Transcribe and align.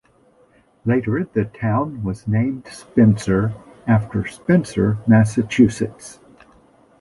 Later 0.83 1.25
the 1.31 1.45
town 1.45 2.01
was 2.03 2.27
named 2.27 2.67
Spencer, 2.69 3.53
after 3.85 4.25
Spencer, 4.25 4.97
Massachusetts. 5.05 6.17